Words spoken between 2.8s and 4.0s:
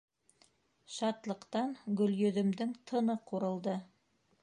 тыны ҡурылды.